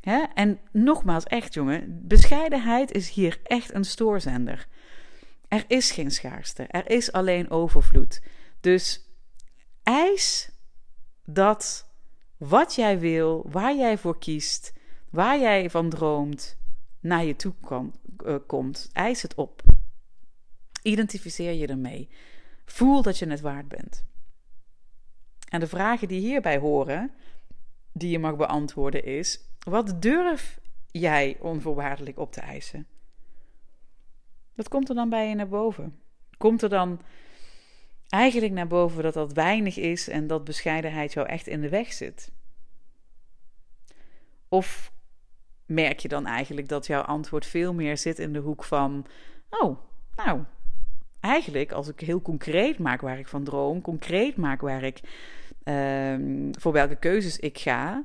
Hè? 0.00 0.22
En 0.34 0.58
nogmaals, 0.72 1.24
echt 1.24 1.54
jongen, 1.54 2.00
bescheidenheid 2.02 2.92
is 2.92 3.10
hier 3.10 3.40
echt 3.42 3.74
een 3.74 3.84
stoorzender. 3.84 4.66
Er 5.54 5.64
is 5.66 5.90
geen 5.90 6.10
schaarste, 6.10 6.62
er 6.62 6.90
is 6.90 7.12
alleen 7.12 7.50
overvloed. 7.50 8.22
Dus 8.60 9.08
eis 9.82 10.50
dat 11.24 11.88
wat 12.36 12.74
jij 12.74 12.98
wil, 12.98 13.46
waar 13.50 13.76
jij 13.76 13.98
voor 13.98 14.18
kiest, 14.18 14.72
waar 15.10 15.38
jij 15.38 15.70
van 15.70 15.88
droomt, 15.88 16.58
naar 17.00 17.24
je 17.24 17.36
toe 17.36 17.54
uh, 18.26 18.36
komt. 18.46 18.88
Eis 18.92 19.22
het 19.22 19.34
op. 19.34 19.62
Identificeer 20.82 21.52
je 21.52 21.66
ermee. 21.66 22.08
Voel 22.64 23.02
dat 23.02 23.18
je 23.18 23.26
het 23.26 23.40
waard 23.40 23.68
bent. 23.68 24.04
En 25.48 25.60
de 25.60 25.66
vragen 25.66 26.08
die 26.08 26.20
hierbij 26.20 26.58
horen, 26.58 27.14
die 27.92 28.10
je 28.10 28.18
mag 28.18 28.36
beantwoorden, 28.36 29.04
is: 29.04 29.40
wat 29.58 30.02
durf 30.02 30.60
jij 30.90 31.36
onvoorwaardelijk 31.40 32.18
op 32.18 32.32
te 32.32 32.40
eisen? 32.40 32.86
Wat 34.54 34.68
komt 34.68 34.88
er 34.88 34.94
dan 34.94 35.08
bij 35.08 35.28
je 35.28 35.34
naar 35.34 35.48
boven? 35.48 35.98
Komt 36.36 36.62
er 36.62 36.68
dan 36.68 37.00
eigenlijk 38.08 38.52
naar 38.52 38.66
boven 38.66 39.02
dat 39.02 39.14
dat 39.14 39.32
weinig 39.32 39.76
is 39.76 40.08
en 40.08 40.26
dat 40.26 40.44
bescheidenheid 40.44 41.12
jou 41.12 41.26
echt 41.26 41.46
in 41.46 41.60
de 41.60 41.68
weg 41.68 41.92
zit? 41.92 42.32
Of 44.48 44.92
merk 45.66 45.98
je 45.98 46.08
dan 46.08 46.26
eigenlijk 46.26 46.68
dat 46.68 46.86
jouw 46.86 47.02
antwoord 47.02 47.46
veel 47.46 47.74
meer 47.74 47.98
zit 47.98 48.18
in 48.18 48.32
de 48.32 48.38
hoek 48.38 48.64
van: 48.64 49.06
Oh, 49.50 49.78
nou, 50.16 50.44
eigenlijk 51.20 51.72
als 51.72 51.88
ik 51.88 52.00
heel 52.00 52.22
concreet 52.22 52.78
maak 52.78 53.00
waar 53.00 53.18
ik 53.18 53.28
van 53.28 53.44
droom, 53.44 53.80
concreet 53.80 54.36
maak 54.36 54.60
waar 54.60 54.82
ik 54.82 55.00
uh, 55.64 56.50
voor 56.58 56.72
welke 56.72 56.96
keuzes 56.96 57.38
ik 57.38 57.58
ga, 57.58 58.04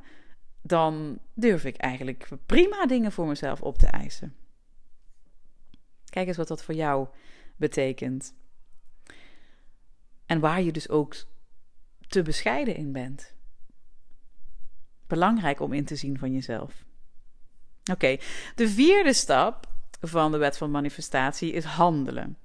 dan 0.62 1.20
durf 1.34 1.66
ik 1.66 1.78
eigenlijk 1.78 2.28
prima 2.46 2.86
dingen 2.86 3.12
voor 3.12 3.28
mezelf 3.28 3.62
op 3.62 3.78
te 3.78 3.88
eisen. 3.88 4.36
Kijk 6.10 6.28
eens 6.28 6.38
wat 6.38 6.48
dat 6.48 6.64
voor 6.64 6.76
jou 6.76 7.08
betekent. 7.56 8.34
En 10.26 10.40
waar 10.40 10.62
je 10.62 10.72
dus 10.72 10.90
ook 10.90 11.16
te 12.08 12.22
bescheiden 12.22 12.76
in 12.76 12.92
bent. 12.92 13.34
Belangrijk 15.08 15.60
om 15.60 15.74
in 15.74 15.86
te 15.86 15.96
zien 15.96 16.18
van 16.18 16.34
jezelf. 16.34 16.86
Oké, 17.92 18.18
de 18.56 18.70
vierde 18.70 19.14
stap 19.14 19.68
van 20.02 20.32
de 20.32 20.38
wet 20.38 20.58
van 20.58 20.72
manifestatie 20.72 21.52
is 21.52 21.64
handelen. 21.64 22.38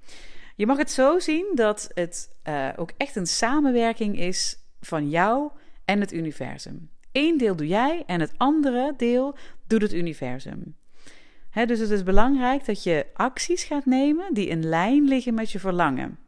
Je 0.55 0.65
mag 0.65 0.77
het 0.77 0.91
zo 0.91 1.19
zien 1.19 1.51
dat 1.55 1.89
het 1.93 2.35
uh, 2.43 2.69
ook 2.75 2.91
echt 2.97 3.15
een 3.15 3.27
samenwerking 3.27 4.19
is 4.19 4.57
van 4.81 5.09
jou 5.09 5.51
en 5.85 5.99
het 5.99 6.13
universum. 6.13 6.89
Eén 7.11 7.37
deel 7.37 7.55
doe 7.55 7.67
jij 7.67 8.03
en 8.05 8.19
het 8.19 8.33
andere 8.37 8.93
deel 8.97 9.37
doet 9.67 9.81
het 9.81 9.93
universum. 9.93 10.75
Dus 11.63 11.79
het 11.79 11.89
is 11.89 12.03
belangrijk 12.03 12.65
dat 12.65 12.83
je 12.83 13.05
acties 13.13 13.63
gaat 13.63 13.85
nemen 13.85 14.33
die 14.33 14.47
in 14.47 14.65
lijn 14.65 15.07
liggen 15.07 15.33
met 15.33 15.51
je 15.51 15.59
verlangen. 15.59 16.19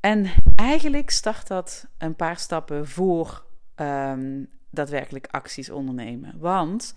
En 0.00 0.30
eigenlijk 0.56 1.10
start 1.10 1.46
dat 1.46 1.88
een 1.98 2.16
paar 2.16 2.38
stappen 2.38 2.88
voor 2.88 3.46
um, 3.76 4.50
daadwerkelijk 4.70 5.26
acties 5.26 5.70
ondernemen. 5.70 6.38
Want 6.38 6.94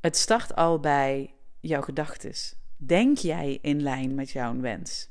het 0.00 0.16
start 0.16 0.54
al 0.54 0.80
bij 0.80 1.34
jouw 1.60 1.82
gedachten. 1.82 2.32
Denk 2.76 3.18
jij 3.18 3.58
in 3.62 3.82
lijn 3.82 4.14
met 4.14 4.30
jouw 4.30 4.60
wens? 4.60 5.10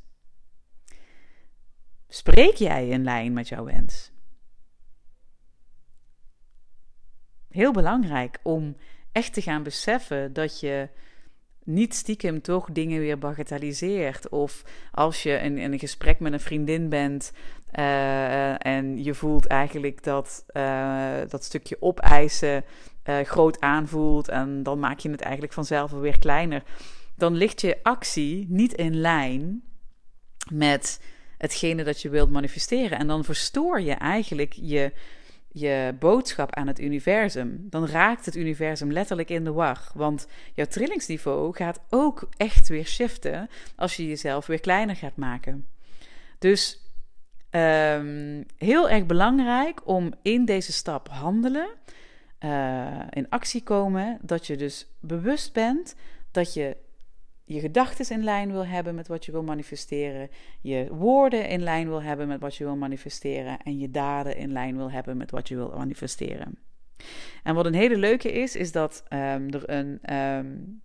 Spreek 2.08 2.56
jij 2.56 2.88
in 2.88 3.04
lijn 3.04 3.34
met 3.34 3.48
jouw 3.48 3.64
wens? 3.64 4.12
Heel 7.48 7.72
belangrijk 7.72 8.40
om 8.44 8.76
echt 9.18 9.34
te 9.34 9.42
gaan 9.42 9.64
beseffen 9.64 10.34
dat 10.34 10.60
je 10.60 10.90
niet 11.64 11.94
stiekem 11.96 12.42
toch 12.42 12.72
dingen 12.72 13.00
weer 13.00 13.18
bagatelliseert. 13.18 14.30
Of 14.30 14.64
als 14.92 15.24
je 15.24 15.32
in, 15.32 15.58
een 15.58 15.80
gesprek 15.80 16.20
met 16.20 16.34
een 16.34 16.40
vriendin 16.40 16.90
bent 16.90 17.32
uh, 17.74 18.66
en 18.66 19.04
je 19.04 19.14
voelt 19.14 19.46
eigenlijk 19.46 20.04
dat 20.04 20.46
uh, 20.54 21.18
dat 21.28 21.44
stukje 21.44 21.78
opeisen 21.80 22.64
uh, 23.10 23.20
groot 23.20 23.60
aanvoelt 23.60 24.30
en 24.30 24.64
dan 24.64 24.80
maak 24.80 25.00
je 25.00 25.10
het 25.10 25.22
eigenlijk 25.22 25.54
vanzelf 25.54 25.92
weer 25.92 26.20
kleiner. 26.20 26.64
Dan 27.16 27.36
ligt 27.36 27.62
je 27.62 27.80
actie 27.84 28.46
niet 28.50 28.74
in 28.74 28.96
lijn 28.96 29.64
met 30.52 31.02
hetgene 31.38 31.84
dat 31.84 32.02
je 32.02 32.10
wilt 32.10 32.30
manifesteren. 32.30 33.00
En 33.00 33.08
dan 33.08 33.24
verstoor 33.24 33.82
je 33.82 33.94
eigenlijk 33.94 34.54
je, 34.54 34.92
je 35.60 35.96
boodschap 36.00 36.56
aan 36.56 36.68
het 36.68 36.80
universum. 36.80 37.68
Dan 37.70 37.88
raakt 37.88 38.26
het 38.26 38.36
universum 38.36 38.92
letterlijk 38.92 39.30
in 39.30 39.44
de 39.44 39.52
war. 39.52 39.92
Want 39.94 40.28
jouw 40.54 40.66
trillingsniveau 40.66 41.56
gaat 41.56 41.80
ook 41.90 42.30
echt 42.38 42.68
weer 42.68 42.86
shiften 42.86 43.50
als 43.76 43.96
je 43.96 44.08
jezelf 44.08 44.46
weer 44.46 44.60
kleiner 44.60 44.96
gaat 44.96 45.16
maken. 45.16 45.68
Dus 46.40 46.82
um, 47.52 48.46
heel 48.58 48.90
erg 48.90 49.06
belangrijk 49.06 49.88
om 49.88 50.14
in 50.22 50.46
deze 50.46 50.72
stap 50.72 51.10
handelen, 51.10 51.68
uh, 52.40 53.02
in 53.10 53.30
actie 53.30 53.64
komen, 53.64 54.18
dat 54.22 54.48
je 54.48 54.58
dus 54.58 54.88
bewust 55.00 55.54
bent 55.54 55.96
dat 56.32 56.54
je 56.54 56.78
je 57.48 57.60
gedachten 57.60 58.16
in 58.16 58.24
lijn 58.24 58.52
wil 58.52 58.66
hebben 58.66 58.96
met 58.96 59.08
wat 59.08 59.26
je 59.26 59.32
wil 59.32 59.44
manifesteren, 59.44 60.30
je 60.62 60.88
woorden 60.92 61.50
in 61.50 61.62
lijn 61.62 61.88
wil 61.88 62.02
hebben 62.02 62.28
met 62.28 62.40
wat 62.40 62.56
je 62.56 62.64
wil 62.64 62.76
manifesteren 62.76 63.60
en 63.64 63.80
je 63.80 63.92
daden 63.92 64.38
in 64.38 64.52
lijn 64.52 64.78
wil 64.78 64.92
hebben 64.92 65.18
met 65.18 65.32
wat 65.32 65.48
je 65.48 65.56
wil 65.56 65.74
manifesteren. 65.78 66.58
En 67.44 67.56
wat 67.56 67.66
een 67.66 67.74
hele 67.74 67.98
leuke 67.98 68.32
is, 68.32 68.56
is 68.56 68.72
dat 68.72 69.04
um, 69.10 69.50
er 69.54 69.70
een 69.70 70.16
um, 70.16 70.82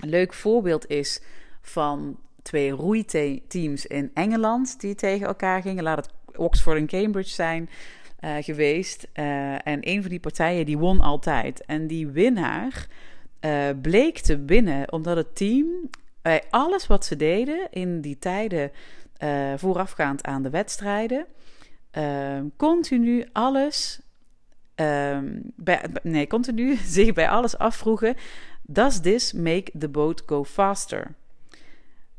leuk 0.00 0.34
voorbeeld 0.34 0.86
is 0.86 1.22
van 1.60 2.18
twee 2.42 2.70
roeiteams 2.70 3.86
in 3.86 4.10
Engeland 4.14 4.80
die 4.80 4.94
tegen 4.94 5.26
elkaar 5.26 5.62
gingen. 5.62 5.82
Laat 5.82 6.06
het 6.06 6.36
Oxford 6.36 6.78
en 6.78 6.86
Cambridge 6.86 7.30
zijn 7.30 7.68
uh, 8.20 8.36
geweest. 8.40 9.08
Uh, 9.14 9.66
en 9.66 9.88
een 9.88 10.00
van 10.00 10.10
die 10.10 10.20
partijen 10.20 10.66
die 10.66 10.78
won 10.78 11.00
altijd. 11.00 11.64
En 11.64 11.86
die 11.86 12.06
winnaar 12.06 12.86
uh, 13.40 13.68
bleek 13.82 14.18
te 14.18 14.44
winnen 14.44 14.92
omdat 14.92 15.16
het 15.16 15.36
team 15.36 15.66
bij 16.22 16.42
alles 16.50 16.86
wat 16.86 17.04
ze 17.04 17.16
deden 17.16 17.68
in 17.70 18.00
die 18.00 18.18
tijden 18.18 18.70
voorafgaand 19.56 20.24
aan 20.24 20.42
de 20.42 20.50
wedstrijden, 20.50 21.26
continu 22.56 23.26
alles. 23.32 24.00
bij, 25.56 25.84
nee, 26.02 26.26
continu 26.26 26.76
zich 26.96 27.12
bij 27.12 27.28
alles 27.28 27.58
afvroegen: 27.58 28.14
Does 28.62 29.00
this 29.00 29.32
make 29.32 29.78
the 29.78 29.88
boat 29.88 30.22
go 30.26 30.44
faster? 30.44 31.14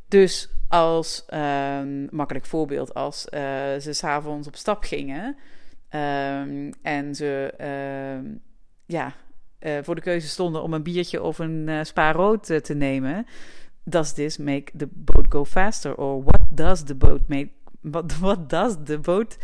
Dus 0.08 0.50
als 0.68 1.26
um, 1.34 2.08
makkelijk 2.12 2.46
voorbeeld, 2.46 2.94
als 2.94 3.22
ze 3.80 3.90
s'avonds 3.90 4.48
op 4.48 4.56
stap 4.56 4.84
gingen 4.84 5.38
en 6.82 7.16
ze 7.16 7.54
ja, 8.86 9.16
uh, 9.60 9.78
voor 9.82 9.96
de 9.96 10.02
keuze 10.02 10.28
stonden 10.28 10.64
om 10.64 10.74
een 10.74 10.84
biertje 10.84 11.22
of 11.22 11.40
een 11.40 11.68
uh, 11.68 11.84
spa 11.84 12.12
rood 12.12 12.64
te 12.64 12.74
nemen. 12.74 13.26
Does 13.84 14.14
this 14.14 14.38
make 14.38 14.72
the 14.78 14.88
boat 14.92 15.26
go 15.30 15.46
faster? 15.46 15.96
Or 15.96 16.24
what 16.24 16.42
does 16.52 16.84
the 16.84 16.96
boat 16.96 17.22
make? 17.28 17.50
What, 18.20 18.50
does 18.50 18.76
the 18.84 19.00
boat 19.00 19.38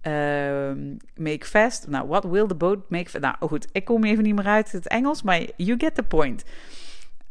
ehm, 0.00 0.96
make 1.14 1.46
fast? 1.46 1.88
Nou, 1.88 2.06
what 2.06 2.24
will 2.24 2.46
the 2.46 2.54
boat 2.54 2.90
make? 2.90 3.18
Nou 3.18 3.34
goed, 3.40 3.68
ik 3.72 3.84
kom 3.84 4.04
even 4.04 4.24
niet 4.24 4.34
meer 4.34 4.46
uit 4.46 4.72
het 4.72 4.88
Engels, 4.88 5.22
maar 5.22 5.42
you 5.56 5.78
get 5.78 5.94
the 5.94 6.02
point. 6.02 6.44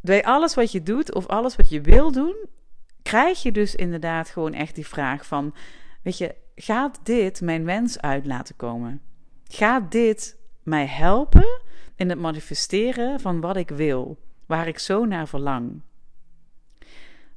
Bij 0.00 0.24
alles 0.24 0.54
wat 0.54 0.72
je 0.72 0.82
doet 0.82 1.14
of 1.14 1.26
alles 1.26 1.56
wat 1.56 1.68
je 1.68 1.80
wil 1.80 2.12
doen, 2.12 2.36
krijg 3.02 3.42
je 3.42 3.52
dus 3.52 3.74
inderdaad 3.74 4.28
gewoon 4.28 4.54
echt 4.54 4.74
die 4.74 4.86
vraag 4.86 5.26
van, 5.26 5.54
weet 6.02 6.18
je, 6.18 6.34
gaat 6.54 7.00
dit 7.02 7.40
mijn 7.40 7.64
wens 7.64 8.00
uit 8.00 8.26
laten 8.26 8.56
komen? 8.56 9.00
Gaat 9.44 9.92
dit 9.92 10.36
mij 10.62 10.86
helpen 10.86 11.60
in 11.98 12.08
het 12.08 12.18
manifesteren 12.18 13.20
van 13.20 13.40
wat 13.40 13.56
ik 13.56 13.68
wil, 13.68 14.18
waar 14.46 14.68
ik 14.68 14.78
zo 14.78 15.04
naar 15.04 15.28
verlang? 15.28 15.80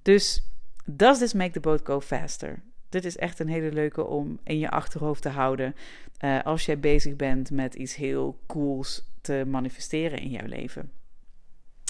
Dus, 0.01 0.43
does 0.85 1.17
this 1.17 1.33
make 1.33 1.51
the 1.51 1.59
boat 1.59 1.81
go 1.83 2.01
faster? 2.01 2.61
Dit 2.89 3.05
is 3.05 3.17
echt 3.17 3.39
een 3.39 3.47
hele 3.47 3.71
leuke 3.71 4.05
om 4.05 4.39
in 4.43 4.59
je 4.59 4.69
achterhoofd 4.69 5.21
te 5.21 5.29
houden 5.29 5.75
uh, 6.23 6.43
als 6.43 6.65
jij 6.65 6.79
bezig 6.79 7.15
bent 7.15 7.51
met 7.51 7.75
iets 7.75 7.95
heel 7.95 8.39
cools 8.47 9.11
te 9.21 9.43
manifesteren 9.47 10.19
in 10.19 10.29
jouw 10.29 10.47
leven. 10.47 10.91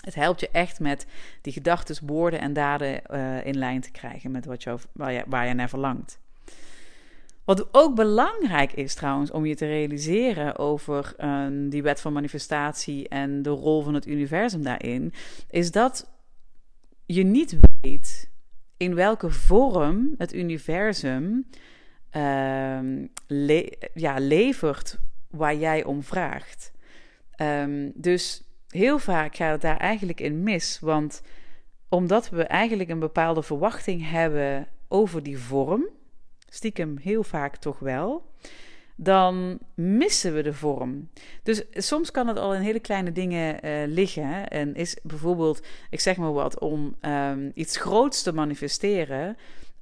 Het 0.04 0.16
helpt 0.16 0.40
je 0.40 0.50
echt 0.52 0.80
met 0.80 1.06
die 1.42 1.54
gedachten, 1.54 2.06
woorden 2.06 2.40
en 2.40 2.54
daden 2.54 3.02
uh, 3.12 3.46
in 3.46 3.58
lijn 3.58 3.82
te 3.82 3.92
krijgen 3.92 4.32
met 4.32 4.46
wat 4.46 4.64
je, 4.64 4.78
waar 5.28 5.48
je 5.48 5.54
naar 5.54 5.70
verlangt. 5.70 6.21
Wat 7.46 7.74
ook 7.74 7.96
belangrijk 7.96 8.74
is 8.74 8.94
trouwens 8.94 9.32
om 9.32 9.46
je 9.46 9.56
te 9.56 9.66
realiseren 9.66 10.58
over 10.58 11.14
uh, 11.20 11.48
die 11.70 11.84
wet 11.84 12.02
van 12.02 12.14
manifestatie 12.14 13.08
en 13.08 13.42
de 13.42 13.50
rol 13.50 13.82
van 13.82 13.94
het 13.94 14.08
universum 14.08 14.64
daarin, 14.64 15.14
is 15.50 15.72
dat 15.72 16.12
je 17.06 17.24
niet 17.24 17.58
weet 17.82 18.30
in 18.78 18.96
welke 18.96 19.30
vorm 19.30 20.14
het 20.18 20.34
universum 20.34 21.48
uh, 22.12 22.80
ja, 23.94 24.20
levert 24.20 25.00
waar 25.30 25.56
jij 25.56 25.84
om 25.84 26.04
vraagt. 26.04 26.72
Um, 27.42 27.92
dus 27.96 28.44
heel 28.68 29.00
vaak 29.00 29.36
gaat 29.36 29.52
het 29.52 29.62
daar 29.62 29.78
eigenlijk 29.78 30.20
in 30.20 30.44
mis, 30.44 30.80
want 30.80 31.22
omdat 31.90 32.30
we 32.30 32.44
eigenlijk 32.44 32.90
een 32.90 33.00
bepaalde 33.00 33.44
verwachting 33.44 34.10
hebben 34.10 34.68
over 34.88 35.24
die 35.24 35.40
vorm, 35.40 35.88
stiekem 36.54 36.98
heel 36.98 37.24
vaak 37.24 37.56
toch 37.56 37.80
wel, 37.80 38.30
dan 38.96 39.60
missen 39.74 40.34
we 40.34 40.42
de 40.42 40.54
vorm. 40.54 41.10
Dus 41.44 41.64
soms 41.72 42.12
kan 42.12 42.28
het 42.28 42.38
al 42.38 42.54
in 42.54 42.62
hele 42.62 42.80
kleine 42.80 43.12
dingen 43.12 43.66
uh, 43.66 43.94
liggen. 43.94 44.48
En 44.48 44.76
is 44.76 44.98
bijvoorbeeld, 45.04 45.66
ik 45.90 46.00
zeg 46.00 46.18
maar 46.18 46.34
wat, 46.34 46.60
om 46.60 46.96
um, 47.02 47.52
iets 47.54 47.78
groots 47.78 48.24
te 48.24 48.34
manifesteren, 48.34 49.28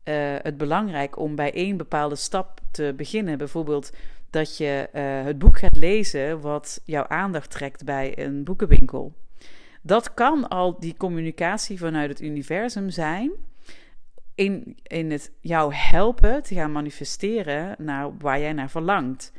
uh, 0.04 0.36
het 0.42 0.58
belangrijk 0.58 1.18
om 1.18 1.36
bij 1.36 1.54
één 1.54 1.78
bepaalde 1.78 2.16
stap 2.16 2.60
te 2.72 2.94
beginnen. 2.98 3.38
Bijvoorbeeld 3.38 3.92
dat 4.30 4.58
je 4.58 4.90
uh, 4.94 5.26
het 5.26 5.40
boek 5.40 5.58
gaat 5.58 5.78
lezen 5.78 6.42
wat 6.42 6.82
jouw 6.86 7.08
aandacht 7.08 7.52
trekt 7.52 7.86
bij 7.86 8.20
een 8.20 8.44
boekenwinkel. 8.44 9.14
Dat 9.82 10.14
kan 10.14 10.48
al 10.48 10.80
die 10.80 10.98
communicatie 10.98 11.78
vanuit 11.78 12.10
het 12.10 12.22
universum 12.22 12.90
zijn 12.90 13.32
in, 14.84 15.12
het 15.12 15.32
jou 15.42 15.74
helpen 15.74 16.44
te 16.44 16.54
gaan 16.56 16.72
manifesteren 16.72 17.76
naar 17.78 18.18
waar 18.18 18.40
jij 18.40 18.54
naar 18.54 18.70
verlangt. 18.70 19.34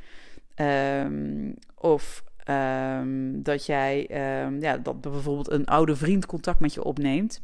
Um, 0.57 1.55
of 1.75 2.25
um, 2.49 3.43
dat 3.43 3.67
jij, 3.67 4.11
um, 4.45 4.61
ja, 4.61 4.77
dat 4.77 5.01
bijvoorbeeld 5.01 5.51
een 5.51 5.67
oude 5.67 5.97
vriend 5.97 6.27
contact 6.27 6.61
met 6.61 6.75
je 6.75 6.85
opneemt. 6.85 7.43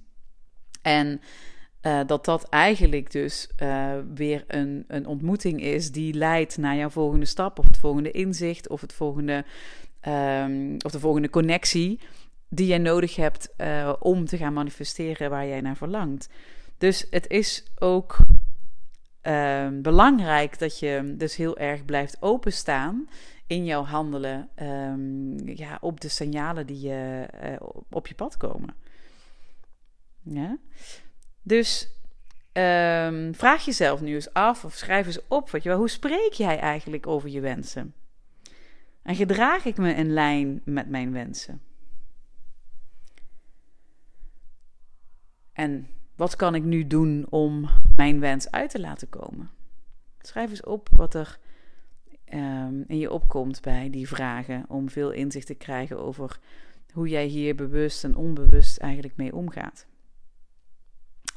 En 0.82 1.20
uh, 1.82 2.00
dat 2.06 2.24
dat 2.24 2.48
eigenlijk 2.48 3.10
dus 3.10 3.50
uh, 3.62 3.92
weer 4.14 4.44
een, 4.46 4.84
een 4.88 5.06
ontmoeting 5.06 5.62
is 5.62 5.92
die 5.92 6.14
leidt 6.14 6.58
naar 6.58 6.76
jouw 6.76 6.90
volgende 6.90 7.26
stap, 7.26 7.58
of 7.58 7.66
het 7.66 7.78
volgende 7.78 8.10
inzicht, 8.10 8.68
of 8.68 8.80
het 8.80 8.92
volgende, 8.92 9.44
of 10.84 10.92
de 10.92 11.00
volgende 11.00 11.30
connectie 11.30 12.00
die 12.48 12.66
jij 12.66 12.78
nodig 12.78 13.16
hebt 13.16 13.54
uh, 13.58 13.92
om 13.98 14.24
te 14.24 14.36
gaan 14.36 14.52
manifesteren 14.52 15.30
waar 15.30 15.46
jij 15.46 15.60
naar 15.60 15.76
verlangt. 15.76 16.28
Dus 16.78 17.06
het 17.10 17.28
is 17.28 17.64
ook 17.78 18.16
uh, 19.22 19.68
belangrijk 19.72 20.58
dat 20.58 20.78
je 20.78 21.14
dus 21.16 21.36
heel 21.36 21.58
erg 21.58 21.84
blijft 21.84 22.16
openstaan 22.20 23.08
in 23.46 23.64
jouw 23.64 23.84
handelen 23.84 24.48
um, 24.62 25.48
ja, 25.48 25.78
op 25.80 26.00
de 26.00 26.08
signalen 26.08 26.66
die 26.66 26.80
je, 26.80 27.28
uh, 27.44 27.68
op 27.90 28.06
je 28.06 28.14
pad 28.14 28.36
komen. 28.36 28.74
Ja? 30.22 30.58
Dus 31.42 31.90
um, 32.52 33.34
vraag 33.34 33.64
jezelf 33.64 34.00
nu 34.00 34.14
eens 34.14 34.32
af 34.32 34.64
of 34.64 34.74
schrijf 34.74 35.06
eens 35.06 35.26
op. 35.28 35.50
Weet 35.50 35.62
je 35.62 35.68
wel, 35.68 35.78
hoe 35.78 35.88
spreek 35.88 36.32
jij 36.32 36.58
eigenlijk 36.58 37.06
over 37.06 37.28
je 37.28 37.40
wensen? 37.40 37.94
En 39.02 39.14
gedraag 39.14 39.64
ik 39.64 39.76
me 39.76 39.94
in 39.94 40.12
lijn 40.12 40.60
met 40.64 40.88
mijn 40.88 41.12
wensen? 41.12 41.60
En 45.52 45.88
wat 46.16 46.36
kan 46.36 46.54
ik 46.54 46.64
nu 46.64 46.86
doen 46.86 47.26
om 47.30 47.68
mijn 47.96 48.20
wens 48.20 48.50
uit 48.50 48.70
te 48.70 48.80
laten 48.80 49.08
komen? 49.08 49.50
Schrijf 50.18 50.50
eens 50.50 50.64
op 50.64 50.88
wat 50.96 51.14
er 51.14 51.38
um, 52.34 52.84
in 52.86 52.98
je 52.98 53.10
opkomt 53.10 53.60
bij 53.60 53.90
die 53.90 54.08
vragen, 54.08 54.64
om 54.68 54.90
veel 54.90 55.10
inzicht 55.10 55.46
te 55.46 55.54
krijgen 55.54 55.98
over 55.98 56.38
hoe 56.92 57.08
jij 57.08 57.26
hier 57.26 57.54
bewust 57.54 58.04
en 58.04 58.16
onbewust 58.16 58.78
eigenlijk 58.78 59.16
mee 59.16 59.34
omgaat. 59.34 59.86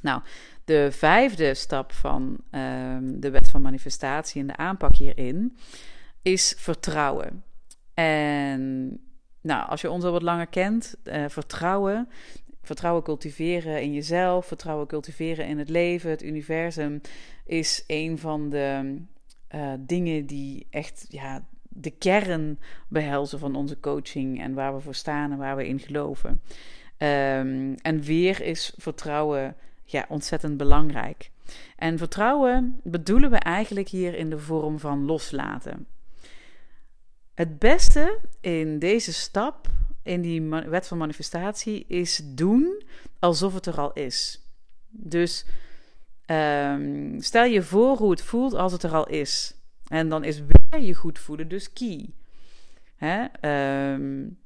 Nou, 0.02 0.22
de 0.66 0.92
vijfde 0.92 1.54
stap 1.54 1.92
van 1.92 2.38
um, 2.52 3.20
de 3.20 3.30
wet 3.30 3.50
van 3.50 3.62
manifestatie 3.62 4.42
en 4.42 4.48
de 4.48 4.56
aanpak 4.56 4.96
hierin 4.96 5.58
is 6.22 6.54
vertrouwen. 6.58 7.44
En 7.94 8.88
nou, 9.42 9.70
als 9.70 9.82
je 9.82 9.90
ons 9.90 10.04
al 10.04 10.12
wat 10.12 10.22
langer 10.22 10.48
kent, 10.48 10.96
uh, 11.04 11.24
vertrouwen 11.28 12.10
vertrouwen 12.70 13.04
cultiveren 13.04 13.82
in 13.82 13.94
jezelf, 13.94 14.46
vertrouwen 14.46 14.88
cultiveren 14.88 15.48
in 15.48 15.58
het 15.58 15.70
leven, 15.70 16.10
het 16.10 16.24
universum, 16.24 17.02
is 17.46 17.84
een 17.88 18.18
van 18.18 18.50
de 18.50 18.96
uh, 19.56 19.74
dingen 19.80 20.26
die 20.26 20.68
echt 20.70 21.06
ja, 21.08 21.46
de 21.62 21.90
kern 21.90 22.60
behelzen 22.88 23.40
van 23.40 23.56
onze 23.56 23.80
coaching 23.80 24.42
en 24.42 24.54
waar 24.54 24.76
we 24.76 24.82
voor 24.82 24.96
staan 24.96 25.32
en 25.32 25.38
waar 25.38 25.56
we 25.56 25.68
in 25.68 25.80
geloven. 25.80 26.42
Um, 26.98 27.76
en 27.76 28.02
weer 28.02 28.42
is 28.42 28.74
vertrouwen 28.78 29.56
ja, 29.84 30.06
ontzettend 30.10 30.58
belangrijk. 30.58 31.32
En 31.76 31.98
vertrouwen 31.98 32.80
bedoelen 32.84 33.30
we 33.30 33.38
eigenlijk 33.38 33.88
hier 33.88 34.16
in 34.16 34.30
de 34.30 34.40
vorm 34.40 34.80
van 34.80 35.06
loslaten. 35.06 35.88
Het 37.34 37.60
beste 37.60 38.20
in 38.42 38.80
deze 38.80 39.14
stap 39.14 39.68
in 40.10 40.22
die 40.22 40.42
wet 40.50 40.88
van 40.88 40.98
manifestatie 40.98 41.86
is 41.88 42.22
doen 42.24 42.84
alsof 43.20 43.54
het 43.54 43.66
er 43.66 43.80
al 43.80 43.94
is. 43.94 44.42
Dus 44.90 45.46
um, 46.26 47.22
stel 47.22 47.44
je 47.46 47.62
voor 47.62 47.98
hoe 47.98 48.12
het 48.12 48.22
voelt 48.22 48.54
als 48.54 48.72
het 48.72 48.84
er 48.84 48.94
al 48.94 49.08
is. 49.08 49.54
En 49.88 50.10
dan 50.10 50.24
is 50.24 50.42
weer 50.42 50.82
je 50.82 50.94
goed 50.94 51.20
voelen 51.20 51.48
dus 51.48 51.74
key. 51.74 52.10
Hè? 52.96 53.26
Um, 53.94 54.38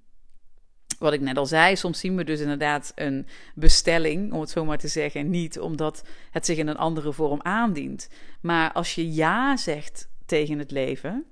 wat 0.99 1.13
ik 1.13 1.21
net 1.21 1.37
al 1.37 1.45
zei, 1.45 1.75
soms 1.75 1.99
zien 1.99 2.15
we 2.15 2.23
dus 2.23 2.39
inderdaad 2.39 2.91
een 2.95 3.27
bestelling, 3.55 4.33
om 4.33 4.39
het 4.39 4.49
zo 4.49 4.65
maar 4.65 4.77
te 4.77 4.87
zeggen, 4.87 5.29
niet 5.29 5.59
omdat 5.59 6.03
het 6.31 6.45
zich 6.45 6.57
in 6.57 6.67
een 6.67 6.77
andere 6.77 7.13
vorm 7.13 7.41
aandient. 7.41 8.09
Maar 8.41 8.71
als 8.71 8.95
je 8.95 9.13
ja 9.13 9.57
zegt 9.57 10.09
tegen 10.25 10.59
het 10.59 10.71
leven, 10.71 11.25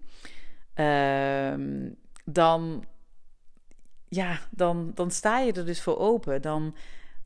um, 0.76 1.96
dan 2.26 2.86
ja, 4.14 4.40
dan, 4.50 4.92
dan 4.96 5.12
sta 5.12 5.40
je 5.40 5.54
er 5.54 5.66
dus 5.66 5.82
voor 5.82 5.98
open. 5.98 6.42
Dan, 6.42 6.76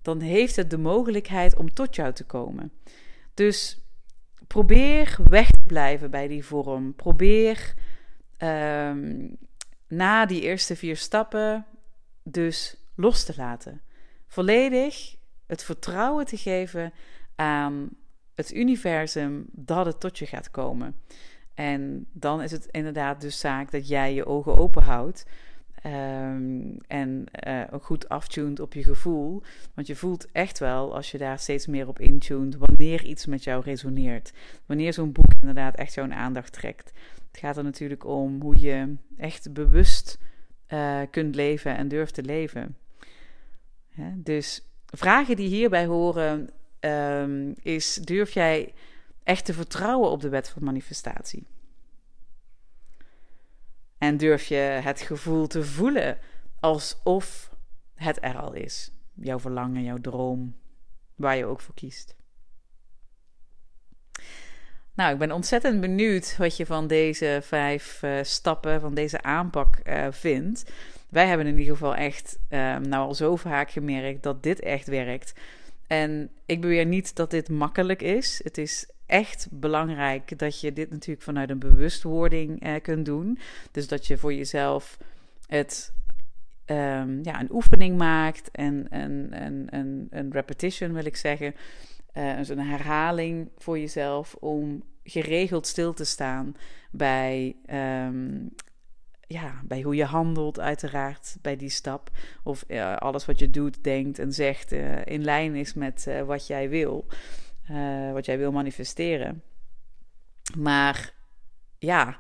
dan 0.02 0.19
heeft 0.19 0.56
het 0.56 0.69
de 0.69 0.78
mogelijkheid 0.78 1.56
om 1.56 1.74
tot 1.74 1.95
jou 1.95 2.13
te 2.13 2.26
komen. 2.26 2.71
Dus 3.34 3.82
probeer 4.48 5.17
weg 5.30 5.50
te 5.50 5.63
blijven 5.67 6.12
bij 6.12 6.28
die 6.28 6.45
vorm. 6.45 6.95
Probeer 6.95 7.74
um, 8.38 9.38
na 9.88 10.26
die 10.26 10.41
eerste 10.41 10.76
vier 10.76 10.98
stappen 10.98 11.65
dus 12.24 12.78
los 12.95 13.24
te 13.24 13.34
laten. 13.38 13.82
Volledig 14.28 15.15
het 15.45 15.63
vertrouwen 15.63 16.26
te 16.26 16.38
geven 16.38 16.93
aan 17.36 17.89
het 18.36 18.54
universum 18.54 19.45
dat 19.52 19.86
het 19.86 20.00
tot 20.00 20.17
je 20.17 20.26
gaat 20.26 20.52
komen. 20.52 20.95
En 21.54 22.08
dan 22.12 22.41
is 22.41 22.52
het 22.52 22.67
inderdaad 22.71 23.21
dus 23.21 23.39
zaak 23.39 23.71
dat 23.71 23.88
jij 23.88 24.13
je 24.13 24.26
ogen 24.26 24.58
open 24.58 24.84
houdt 24.84 25.26
Um, 25.86 26.78
en 26.88 27.26
uh, 27.48 27.63
ook 27.71 27.84
goed 27.84 28.10
aftuned 28.10 28.60
op 28.60 28.74
je 28.74 28.84
gevoel. 28.84 29.41
Want 29.74 29.88
je 29.88 29.95
voelt 29.95 30.32
echt 30.32 30.60
wel, 30.60 30.95
als 30.95 31.12
je 31.12 31.17
daar 31.17 31.39
steeds 31.39 31.67
meer 31.67 31.88
op 31.88 32.00
intuned, 32.00 32.56
wanneer 32.56 33.04
iets 33.04 33.26
met 33.26 33.43
jou 33.43 33.63
resoneert. 33.63 34.34
Wanneer 34.65 34.93
zo'n 34.93 35.12
boek 35.12 35.34
inderdaad 35.39 35.76
echt 35.76 35.93
jouw 35.93 36.12
aandacht 36.12 36.54
trekt. 36.54 36.91
Het 37.32 37.39
gaat 37.39 37.58
er 37.58 37.63
natuurlijk 37.63 38.06
om 38.06 38.41
hoe 38.41 38.60
je 38.60 38.95
echt 39.17 39.54
bewust 39.54 40.17
uh, 40.69 41.02
kunt 41.12 41.36
leven 41.36 41.78
en 41.78 41.88
durft 41.88 42.13
te 42.13 42.24
leven. 42.24 42.78
dus 44.13 44.67
vragen 44.86 45.36
die 45.36 45.48
hierbij 45.48 45.86
horen, 45.86 46.50
um, 46.80 47.54
is: 47.62 47.95
durf 47.95 48.32
jij 48.32 48.74
echt 49.24 49.45
te 49.45 49.54
vertrouwen 49.54 50.10
op 50.10 50.21
de 50.21 50.30
wet 50.30 50.50
van 50.50 50.63
manifestatie? 50.63 51.48
En 54.05 54.17
durf 54.17 54.45
je 54.45 54.55
het 54.55 55.01
gevoel 55.01 55.47
te 55.47 55.63
voelen 55.63 56.17
alsof 56.59 57.49
het 57.95 58.17
er 58.21 58.37
al 58.37 58.53
is. 58.53 58.91
Jouw 59.13 59.39
verlangen, 59.39 59.83
jouw 59.83 60.01
droom, 60.01 60.55
waar 61.15 61.35
je 61.35 61.45
ook 61.45 61.61
voor 61.61 61.73
kiest. 61.73 62.15
Nou, 64.93 65.13
ik 65.13 65.17
ben 65.17 65.31
ontzettend 65.31 65.81
benieuwd 65.81 66.37
wat 66.37 66.57
je 66.57 66.65
van 66.65 66.87
deze 66.87 67.39
vijf 67.43 68.01
uh, 68.03 68.19
stappen, 68.21 68.81
van 68.81 68.93
deze 68.93 69.21
aanpak 69.21 69.79
uh, 69.83 70.07
vindt. 70.09 70.71
Wij 71.09 71.27
hebben 71.27 71.47
in 71.47 71.57
ieder 71.57 71.73
geval 71.73 71.95
echt, 71.95 72.39
uh, 72.49 72.77
nou 72.77 73.07
al 73.07 73.13
zo 73.13 73.35
vaak 73.35 73.71
gemerkt 73.71 74.23
dat 74.23 74.43
dit 74.43 74.59
echt 74.59 74.87
werkt. 74.87 75.33
En 75.88 76.32
ik 76.45 76.62
beweer 76.62 76.86
niet 76.86 77.15
dat 77.15 77.32
dit 77.32 77.50
makkelijk 77.50 78.02
is. 78.02 78.41
Het 78.43 78.58
is 78.58 78.89
echt 79.06 79.48
belangrijk 79.52 80.39
dat 80.39 80.60
je 80.60 80.74
dit 80.74 80.89
natuurlijk 80.89 81.21
vanuit 81.21 81.50
een 81.50 81.60
bewustwording 81.60 82.62
eh, 82.62 82.74
kunt 82.82 83.06
doen. 83.06 83.39
Dus 83.71 83.88
dat 83.88 84.08
je 84.08 84.17
voor 84.17 84.34
jezelf 84.34 84.98
het 85.48 85.93
um, 86.65 87.19
ja, 87.24 87.39
een 87.39 87.52
oefening 87.52 87.98
maakt 87.98 88.52
en 88.52 88.86
een, 88.89 89.43
een, 89.43 89.67
een, 89.69 90.08
een 90.10 90.32
repetition 90.32 90.93
wil 90.93 91.06
ik 91.06 91.15
zeggen. 91.15 91.56
Uh, 92.13 92.38
dus 92.38 92.50
een 92.50 92.60
herhaling 92.60 93.50
voor 93.58 93.80
jezelf 93.80 94.36
om 94.39 94.84
geregeld 95.04 95.67
stil 95.67 95.93
te 95.93 96.04
staan 96.04 96.56
bij, 96.91 97.56
ehm, 97.65 98.48
ja, 99.27 99.61
bij 99.63 99.81
hoe 99.81 99.95
je 99.95 100.05
handelt, 100.05 100.59
uiteraard, 100.59 101.38
bij 101.41 101.55
die 101.55 101.69
stap. 101.69 102.09
Of 102.43 102.63
uh, 102.67 102.95
alles 102.95 103.25
wat 103.25 103.39
je 103.39 103.49
doet, 103.49 103.83
denkt 103.83 104.19
en 104.19 104.33
zegt 104.33 104.71
uh, 104.71 105.05
in 105.05 105.23
lijn 105.23 105.55
is 105.55 105.73
met 105.73 106.05
uh, 106.07 106.21
wat 106.21 106.47
jij 106.47 106.69
wil, 106.69 107.05
wat 108.13 108.25
jij 108.25 108.38
wil 108.38 108.51
manifesteren. 108.51 109.43
Maar 110.57 111.13
ja, 111.77 112.19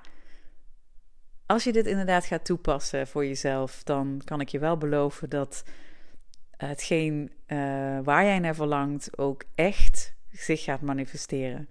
als 1.45 1.63
je 1.63 1.71
dit 1.71 1.85
inderdaad 1.85 2.25
gaat 2.25 2.45
toepassen 2.45 3.07
voor 3.07 3.25
jezelf, 3.25 3.83
dan 3.83 4.21
kan 4.23 4.41
ik 4.41 4.49
je 4.49 4.59
wel 4.59 4.77
beloven 4.77 5.29
dat 5.29 5.63
hetgeen 6.57 7.31
waar 8.03 8.23
jij 8.23 8.39
naar 8.39 8.55
verlangt 8.55 9.17
ook 9.17 9.43
echt 9.55 10.13
zich 10.31 10.63
gaat 10.63 10.81
manifesteren. 10.81 11.69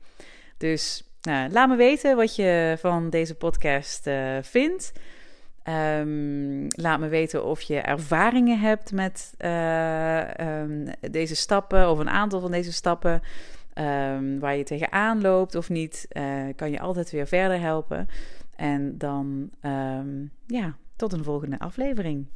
Dus 0.57 1.05
nou, 1.23 1.51
laat 1.51 1.69
me 1.69 1.77
weten 1.77 2.17
wat 2.17 2.37
je 2.37 2.77
van 2.79 3.11
deze 3.11 3.35
podcast 3.35 4.11
vindt. 4.41 4.93
Um, 5.69 6.67
laat 6.69 7.01
me 7.01 7.09
weten 7.09 7.45
of 7.45 7.61
je 7.61 7.81
ervaringen 7.81 8.61
hebt 8.61 8.93
met 8.93 9.35
uh, 9.39 10.61
um, 10.61 10.85
deze 11.11 11.37
stappen 11.37 11.91
of 11.91 11.99
een 11.99 12.11
aantal 12.11 12.41
van 12.41 12.51
deze 12.51 12.73
stappen. 12.73 13.23
Um, 13.75 14.39
waar 14.39 14.57
je 14.57 14.65
tegenaan 14.65 15.21
loopt 15.21 15.55
of 15.55 15.69
niet, 15.69 16.07
uh, 16.13 16.25
kan 16.57 16.71
je 16.71 16.81
altijd 16.81 17.11
weer 17.11 17.27
verder 17.27 17.61
helpen. 17.61 18.09
En 18.57 18.99
dan, 18.99 19.51
ja, 20.47 20.77
tot 20.97 21.13
een 21.13 21.25
volgende 21.25 21.59
aflevering. 21.59 22.27